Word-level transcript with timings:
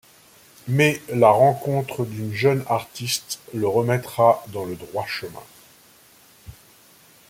Mais 0.67 0.99
la 1.09 1.29
rencontre 1.29 2.05
d'une 2.05 2.33
jeune 2.33 2.65
artiste 2.67 3.37
le 3.53 3.67
remettra 3.67 4.43
dans 4.47 4.65
le 4.65 4.75
droit 4.75 5.05
chemin. 5.05 5.43